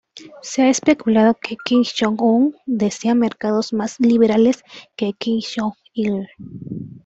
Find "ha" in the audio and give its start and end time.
0.63-0.69